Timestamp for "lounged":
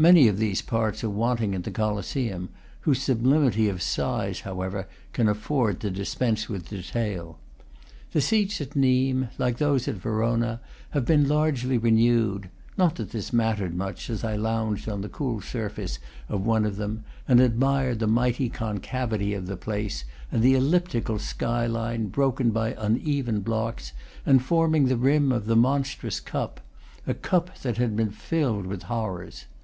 14.36-14.88